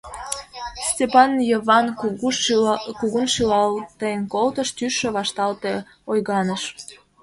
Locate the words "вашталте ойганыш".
5.15-6.63